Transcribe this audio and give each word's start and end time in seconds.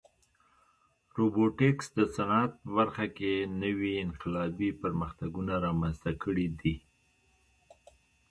روبوټیکس 1.17 1.87
د 1.97 1.99
صنعت 2.15 2.51
په 2.61 2.69
برخه 2.77 3.05
کې 3.17 3.31
نوې 3.63 3.91
انقلابي 4.05 4.69
پرمختګونه 4.83 5.53
رامنځته 5.65 6.11
کړي 6.23 6.47
دي. 6.61 6.75